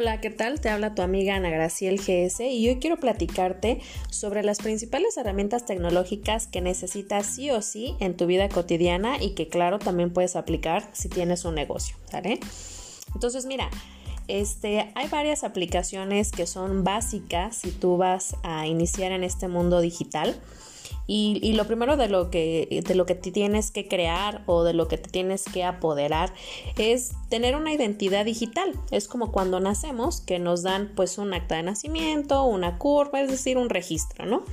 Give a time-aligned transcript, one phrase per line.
[0.00, 0.62] Hola, ¿qué tal?
[0.62, 5.66] Te habla tu amiga Ana Graciel GS y hoy quiero platicarte sobre las principales herramientas
[5.66, 10.36] tecnológicas que necesitas sí o sí en tu vida cotidiana y que claro también puedes
[10.36, 12.40] aplicar si tienes un negocio, ¿vale?
[13.12, 13.68] Entonces, mira,
[14.26, 19.82] este, hay varias aplicaciones que son básicas si tú vas a iniciar en este mundo
[19.82, 20.34] digital.
[21.06, 24.74] Y, lo primero de lo, que, de lo que te tienes que crear o de
[24.74, 26.32] lo que te tienes que apoderar
[26.78, 28.72] es tener una identidad digital.
[28.92, 33.28] Es como cuando nacemos que nos dan pues un acta de nacimiento, una curva, es
[33.28, 34.44] decir, un registro, ¿no?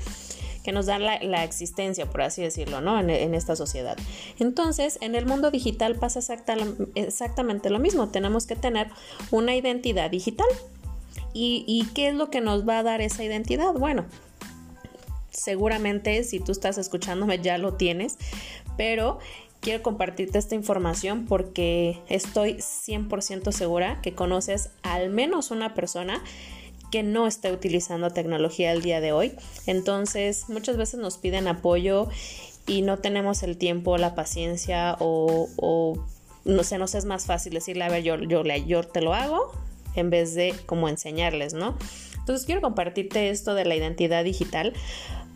[0.63, 2.99] que nos dan la, existencia, por así decirlo, ¿no?
[2.99, 3.95] En, esta sociedad.
[4.37, 6.19] Entonces, en el mundo digital pasa
[6.95, 8.09] exactamente lo mismo.
[8.09, 8.89] Tenemos que tener
[9.31, 10.47] una identidad digital.
[11.33, 13.71] ¿Y, ¿Y qué es lo que nos va a dar esa identidad?
[13.75, 14.07] Bueno,
[15.37, 18.17] seguramente si tú estás escuchándome ya lo tienes,
[18.75, 19.19] pero
[19.61, 26.23] quiero compartirte esta información porque estoy 100% segura que conoces al menos una persona
[26.91, 29.33] que no esté utilizando tecnología el día de hoy.
[29.65, 32.07] Entonces, muchas veces nos piden apoyo
[32.65, 35.97] y no tenemos el tiempo, la paciencia o,
[36.45, 39.51] no sé, nos es más fácil decirle, a ver, yo, yo, yo te lo hago
[39.95, 41.77] en vez de como enseñarles, ¿no?
[42.19, 44.73] Entonces quiero compartirte esto de la identidad digital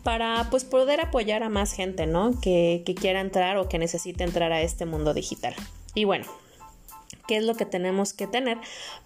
[0.03, 2.39] para pues poder apoyar a más gente, ¿no?
[2.41, 5.55] Que, que quiera entrar o que necesite entrar a este mundo digital.
[5.93, 6.25] Y bueno,
[7.27, 8.57] ¿qué es lo que tenemos que tener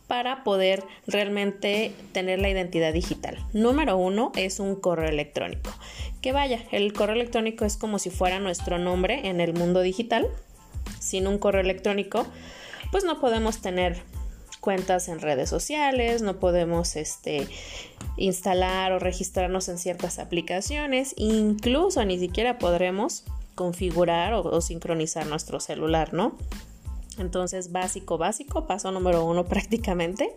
[0.08, 3.38] para poder realmente tener la identidad digital?
[3.54, 5.72] Número uno es un correo electrónico.
[6.22, 10.28] Que vaya, el correo electrónico es como si fuera nuestro nombre en el mundo digital.
[11.00, 12.26] Sin un correo electrónico,
[12.92, 14.02] pues no podemos tener
[14.60, 17.48] cuentas en redes sociales, no podemos este,
[18.18, 23.24] instalar o registrarnos en ciertas aplicaciones, incluso ni siquiera podremos
[23.56, 26.38] configurar o, sincronizar nuestro celular, ¿no?
[27.18, 30.36] Entonces, básico, básico, paso número uno prácticamente,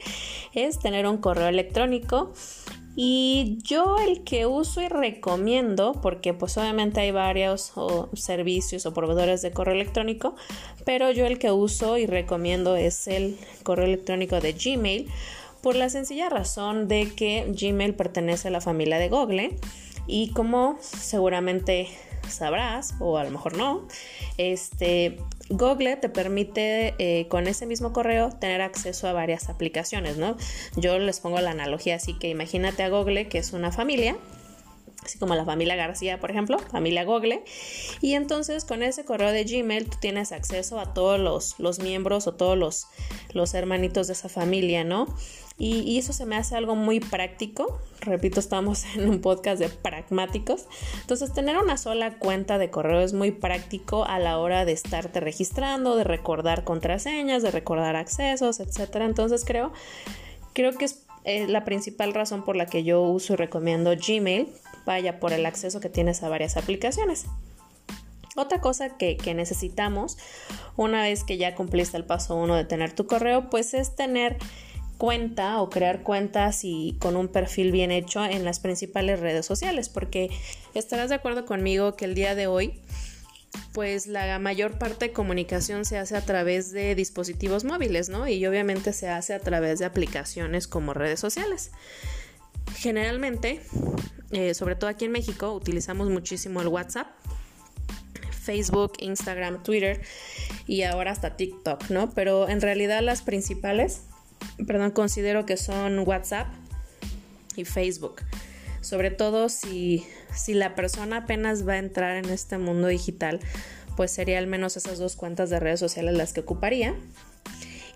[0.54, 2.32] es tener un correo electrónico.
[3.00, 7.72] Y yo el que uso y recomiendo, porque pues obviamente hay varios
[8.14, 10.34] servicios o proveedores de correo electrónico,
[10.84, 15.08] pero yo el que uso y recomiendo es el correo electrónico de Gmail,
[15.68, 19.58] por la sencilla razón de que Gmail pertenece a la familia de Google
[20.06, 21.88] y como seguramente
[22.26, 23.86] sabrás o a lo mejor no,
[24.38, 25.18] este
[25.50, 30.38] Google te permite eh, con ese mismo correo tener acceso a varias aplicaciones, ¿no?
[30.76, 34.16] Yo les pongo la analogía así que imagínate a Google que es una familia
[35.08, 37.42] así como la familia García, por ejemplo, familia Google.
[38.00, 42.26] Y entonces con ese correo de Gmail tú tienes acceso a todos los, los miembros
[42.26, 42.86] o todos los,
[43.32, 45.06] los hermanitos de esa familia, ¿no?
[45.60, 47.80] Y, eso se me hace algo muy práctico.
[48.00, 50.66] Repito, estamos en un podcast de pragmáticos.
[51.00, 55.18] Entonces, tener una sola cuenta de correo es muy práctico a la hora de estarte
[55.18, 58.98] registrando, de recordar contraseñas, de recordar accesos, etc.
[59.00, 59.72] Entonces, creo,
[60.52, 64.48] creo que es eh, la principal razón por la que yo uso y recomiendo Gmail,
[64.86, 67.26] vaya por el acceso que tienes a varias aplicaciones.
[68.34, 70.16] Otra cosa que, que, necesitamos
[70.76, 74.38] una vez que ya cumpliste el paso uno de tener tu correo, pues es tener
[74.96, 79.90] cuenta o crear cuentas y con un perfil bien hecho en las principales redes sociales,
[79.90, 80.30] porque
[80.72, 82.80] estarás de acuerdo conmigo que el día de hoy
[83.72, 88.28] pues la mayor parte de comunicación se hace a través de dispositivos móviles, ¿no?
[88.28, 91.70] Y obviamente se hace a través de aplicaciones como redes sociales.
[92.76, 93.60] Generalmente,
[94.30, 97.08] eh, sobre todo aquí en México, utilizamos muchísimo el WhatsApp,
[98.42, 100.00] Facebook, Instagram, Twitter
[100.66, 102.10] y ahora hasta TikTok, ¿no?
[102.14, 104.02] Pero en realidad las principales
[104.66, 106.48] perdón, considero que son WhatsApp
[107.56, 108.22] y Facebook.
[108.80, 113.40] Sobre todo si, si la persona apenas va a entrar en este mundo digital,
[113.96, 116.94] pues sería al menos esas dos cuentas de redes sociales las que ocuparía.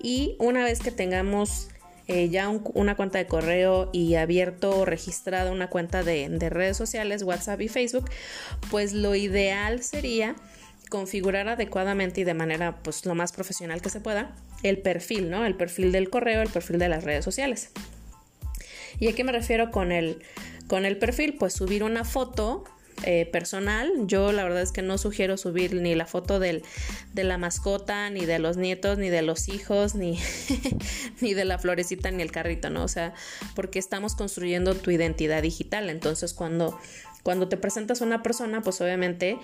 [0.00, 1.68] Y una vez que tengamos
[2.08, 6.76] eh, ya una cuenta de correo y abierto o registrado una cuenta de, de, redes
[6.76, 8.10] sociales, WhatsApp y Facebook,
[8.70, 10.34] pues lo ideal sería
[10.90, 15.44] configurar adecuadamente y de manera pues lo más profesional que se pueda el perfil, ¿no?
[15.44, 17.70] El perfil del correo, el perfil de las redes sociales.
[18.98, 20.22] ¿Y a qué me refiero con el,
[20.72, 21.36] con el perfil?
[21.38, 22.64] Pues subir una foto
[23.04, 23.92] eh, personal.
[24.06, 26.62] Yo la verdad es que no sugiero subir ni la foto de
[27.12, 30.18] la mascota, ni de los nietos, ni de los hijos, ni,
[31.20, 32.84] ni de la florecita, ni el carrito, ¿no?
[32.84, 33.12] O sea,
[33.54, 35.90] porque estamos construyendo tu identidad digital.
[35.90, 36.80] Entonces, cuando,
[37.22, 39.36] cuando te presentas a una persona, pues obviamente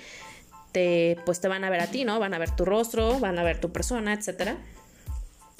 [0.72, 2.18] te, pues te van a ver a ti, ¿no?
[2.18, 4.56] Van a ver tu rostro, van a ver tu persona, etcétera.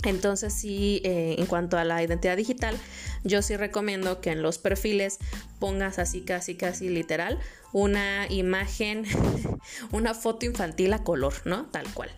[0.04, 2.76] Entonces sí, eh, en cuanto a la identidad digital,
[3.24, 5.18] yo sí recomiendo que en los perfiles
[5.58, 7.40] pongas así casi casi literal
[7.72, 9.04] una imagen,
[9.92, 11.66] una foto infantil a color, ¿no?
[11.66, 12.10] Tal cual.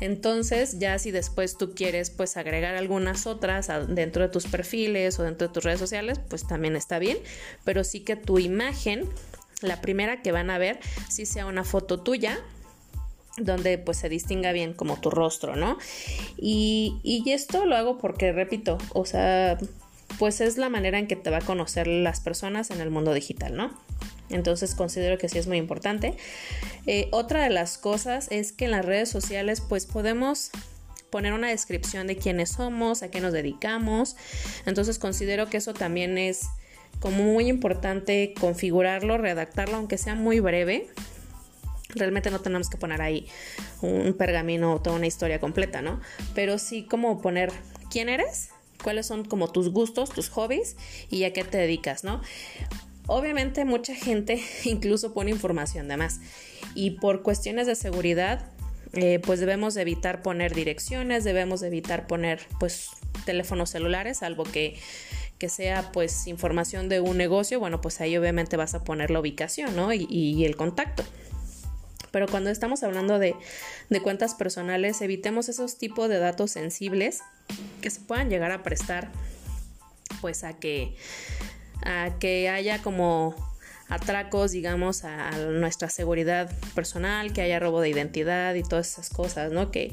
[0.00, 5.22] Entonces, ya si después tú quieres pues agregar algunas otras dentro de tus perfiles o
[5.22, 7.18] dentro de tus redes sociales, pues también está bien,
[7.64, 9.08] pero sí que tu imagen,
[9.60, 12.38] la primera que van a ver, sí sea una foto tuya
[13.38, 15.78] donde pues se distinga bien como tu rostro, ¿no?
[16.36, 19.58] Y, y esto lo hago porque, repito, o sea,
[20.18, 23.12] pues es la manera en que te va a conocer las personas en el mundo
[23.12, 23.70] digital, ¿no?
[24.30, 26.16] Entonces considero que sí es muy importante.
[26.86, 30.50] Eh, otra de las cosas es que en las redes sociales pues podemos
[31.10, 34.16] poner una descripción de quiénes somos, a qué nos dedicamos.
[34.66, 36.46] Entonces considero que eso también es
[37.00, 40.88] como muy importante configurarlo, redactarlo, aunque sea muy breve.
[41.96, 43.26] Realmente no tenemos que poner ahí
[43.82, 46.00] un pergamino o toda una historia completa, ¿no?
[46.34, 47.52] Pero sí como poner
[47.90, 48.50] quién eres,
[48.82, 50.76] cuáles son como tus gustos, tus hobbies
[51.10, 52.20] y a qué te dedicas, ¿no?
[53.06, 56.20] Obviamente mucha gente incluso pone información de más
[56.74, 58.52] y por cuestiones de seguridad
[58.92, 62.90] eh, pues debemos evitar poner direcciones, debemos evitar poner pues
[63.24, 64.78] teléfonos celulares, salvo que,
[65.38, 69.20] que sea pues información de un negocio, bueno pues ahí obviamente vas a poner la
[69.20, 69.92] ubicación ¿no?
[69.92, 71.04] y, y el contacto.
[72.16, 73.36] Pero cuando estamos hablando de,
[73.90, 77.20] de cuentas personales, evitemos esos tipos de datos sensibles
[77.82, 79.10] que se puedan llegar a prestar
[80.22, 80.96] pues a que
[81.84, 83.34] a que haya como
[83.90, 89.52] atracos, digamos, a, nuestra seguridad personal, que haya robo de identidad y todas esas cosas,
[89.52, 89.70] ¿no?
[89.70, 89.92] Que,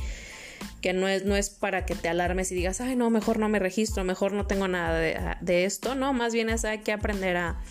[0.80, 3.50] que no, es, no es para que te alarmes y digas, ay, no, mejor no
[3.50, 4.98] me registro, mejor no tengo nada
[5.42, 6.14] de, esto, ¿no?
[6.14, 7.62] Más bien es hay que aprender a,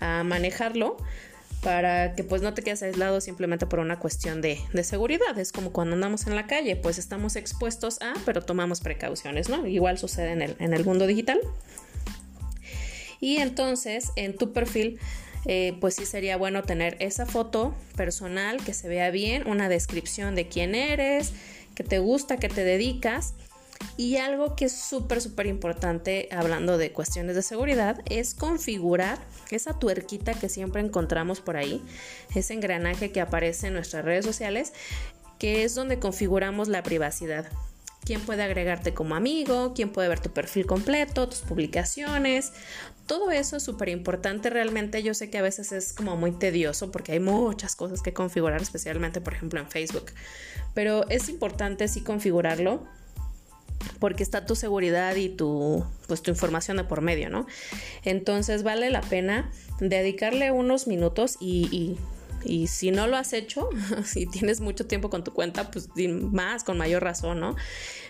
[0.00, 0.98] a, manejarlo
[1.62, 5.38] para que pues no te quedes aislado simplemente por una cuestión de, de, seguridad.
[5.38, 9.66] Es como cuando andamos en la calle, pues estamos expuestos a, pero tomamos precauciones, ¿no?
[9.66, 11.40] Igual sucede en el, en el mundo digital.
[13.20, 14.98] Y entonces en tu perfil,
[15.46, 20.34] eh, pues sí sería bueno tener esa foto personal que se vea bien, una descripción
[20.34, 21.32] de quién eres,
[21.76, 23.34] que te gusta, que te dedicas.
[23.96, 29.18] Y algo que es súper, súper importante hablando de cuestiones de seguridad es configurar
[29.50, 31.82] esa tuerquita que siempre encontramos por ahí,
[32.34, 34.72] ese engranaje que aparece en nuestras redes sociales,
[35.38, 37.46] que es donde configuramos la privacidad
[38.04, 42.52] quién puede agregarte como amigo, quién puede ver tu perfil completo, tus publicaciones.
[43.06, 45.02] Todo eso es súper importante realmente.
[45.02, 48.60] Yo sé que a veces es como muy tedioso porque hay muchas cosas que configurar,
[48.60, 50.12] especialmente por ejemplo en Facebook.
[50.74, 52.86] Pero es importante sí configurarlo
[53.98, 57.46] porque está tu seguridad y tu, pues, tu información de por medio, ¿no?
[58.04, 59.50] Entonces vale la pena
[59.80, 61.96] dedicarle unos minutos y
[62.44, 63.68] y si no lo has hecho,
[64.04, 67.56] si tienes mucho tiempo con tu cuenta, pues más, con mayor razón, ¿no?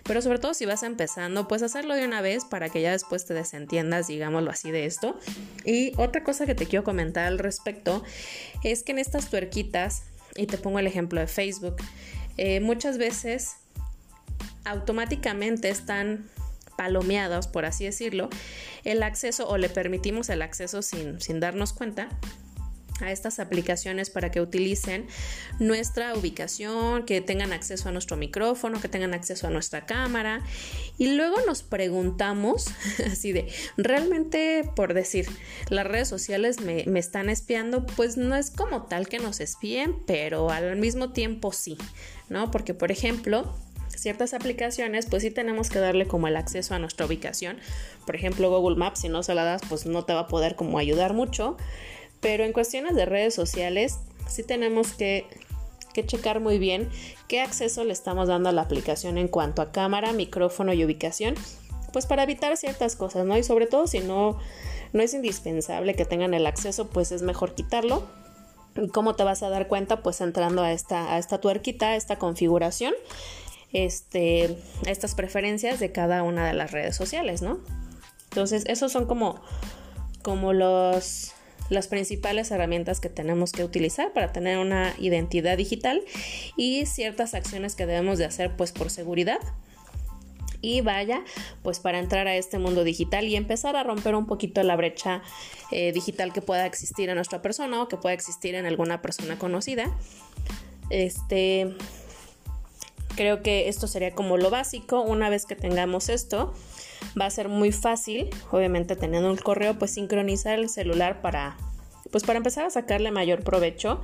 [0.04, 3.24] Pero sobre todo si vas empezando, pues hacerlo de una vez para que ya después
[3.24, 5.18] te desentiendas, digámoslo así, de esto.
[5.64, 8.02] Y otra cosa que te quiero comentar al respecto
[8.64, 10.04] es que en estas tuerquitas,
[10.34, 11.76] y te pongo el ejemplo de Facebook,
[12.38, 13.56] eh, muchas veces
[14.64, 16.28] automáticamente están
[16.76, 18.28] palomeados, por así decirlo,
[18.84, 22.08] el acceso o le permitimos el acceso sin, sin darnos cuenta
[23.00, 25.06] a estas aplicaciones para que utilicen
[25.58, 30.42] nuestra ubicación, que tengan acceso a nuestro micrófono, que tengan acceso a nuestra cámara.
[30.98, 32.66] Y luego nos preguntamos,
[33.10, 35.26] así de, realmente por decir,
[35.68, 39.96] las redes sociales me, me están espiando, pues no es como tal que nos espíen,
[40.06, 41.78] pero al mismo tiempo sí,
[42.28, 42.50] ¿no?
[42.50, 43.52] Porque, por ejemplo,
[43.96, 47.58] ciertas aplicaciones, pues sí tenemos que darle como el acceso a nuestra ubicación.
[48.06, 50.56] Por ejemplo, Google Maps, si no se la das, pues no te va a poder
[50.56, 51.56] como ayudar mucho.
[52.20, 55.26] Pero en cuestiones de redes sociales, sí tenemos que,
[56.06, 56.88] checar muy bien
[57.28, 61.34] qué acceso le estamos dando a la aplicación en cuanto a cámara, micrófono y ubicación,
[61.92, 63.36] pues para evitar ciertas cosas, ¿no?
[63.36, 64.38] Y sobre todo si no,
[64.94, 68.06] no es indispensable que tengan el acceso, pues es mejor quitarlo.
[68.74, 70.02] ¿Y cómo te vas a dar cuenta?
[70.02, 72.94] Pues entrando a esta, a esta tuerquita, a esta configuración,
[73.72, 77.60] este, estas preferencias de cada una de las redes sociales, ¿no?
[78.24, 79.40] Entonces, esos son como,
[80.22, 81.32] como los,
[81.68, 86.02] las principales herramientas que tenemos que utilizar para tener una identidad digital
[86.56, 89.38] y ciertas acciones que debemos de hacer pues por seguridad
[90.62, 91.24] y vaya
[91.62, 95.22] pues para entrar a este mundo digital y empezar a romper un poquito la brecha
[95.72, 99.38] eh, digital que pueda existir en nuestra persona o que pueda existir en alguna persona
[99.38, 99.92] conocida
[100.88, 101.74] este
[103.16, 105.02] creo que esto sería como lo básico.
[105.02, 106.52] Una vez que tengamos esto
[107.20, 111.56] va a ser muy fácil, obviamente teniendo un correo, pues sincronizar el celular para,
[112.10, 114.00] pues para empezar a sacarle mayor provecho.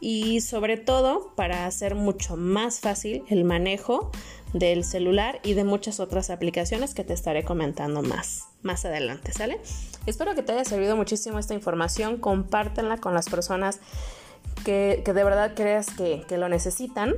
[0.00, 4.10] Y sobre todo para hacer mucho más fácil el manejo
[4.54, 9.60] del celular y de muchas otras aplicaciones que te estaré comentando más, más adelante, ¿sale?
[10.06, 13.78] Espero que te haya servido muchísimo esta información, compártenla con las personas
[14.64, 17.14] que, de verdad creas que, que lo necesitan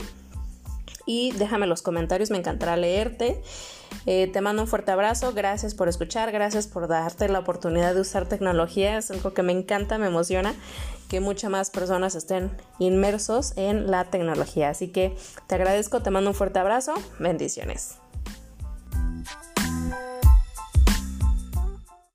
[1.07, 3.43] y déjame los comentarios, me encantará leerte.
[4.07, 8.01] Eh, te mando un fuerte abrazo, gracias por escuchar, gracias por darte la oportunidad de
[8.01, 10.55] usar tecnología, es algo que me encanta, me emociona
[11.09, 14.71] que muchas más personas estén inmersos en la tecnología.
[14.71, 15.15] Así que
[15.47, 18.02] te agradezco, te mando un fuerte abrazo, bendiciones.